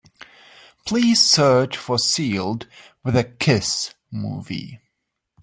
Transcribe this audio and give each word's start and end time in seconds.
Please 0.87 1.21
search 1.21 1.77
for 1.77 1.99
Sealed 1.99 2.65
with 3.03 3.15
a 3.15 3.23
Kiss 3.23 3.93
movie. 4.11 4.79